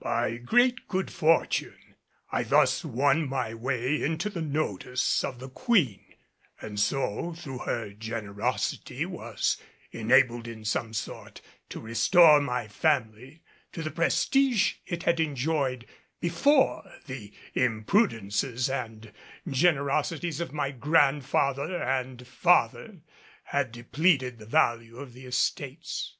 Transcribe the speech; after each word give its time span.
By 0.00 0.36
great 0.36 0.86
good 0.86 1.10
fortune 1.10 1.94
I 2.30 2.42
thus 2.42 2.84
won 2.84 3.26
my 3.26 3.54
way 3.54 4.02
into 4.02 4.28
the 4.28 4.42
notice 4.42 5.24
of 5.24 5.38
the 5.38 5.48
Queen, 5.48 6.04
and 6.60 6.78
so, 6.78 7.32
through 7.32 7.60
her 7.60 7.94
generosity, 7.94 9.06
was 9.06 9.56
enabled 9.90 10.46
in 10.46 10.66
some 10.66 10.92
sort 10.92 11.40
to 11.70 11.80
restore 11.80 12.38
my 12.38 12.68
family 12.68 13.42
to 13.72 13.82
the 13.82 13.90
prestige 13.90 14.74
it 14.84 15.04
had 15.04 15.20
enjoyed 15.20 15.86
before 16.20 16.84
the 17.06 17.32
imprudences 17.54 18.68
and 18.68 19.10
generosities 19.48 20.38
of 20.38 20.52
my 20.52 20.70
grandfather 20.70 21.82
and 21.82 22.26
father 22.26 23.00
had 23.44 23.72
depleted 23.72 24.36
the 24.38 24.44
value 24.44 24.98
of 24.98 25.14
the 25.14 25.24
estates. 25.24 26.18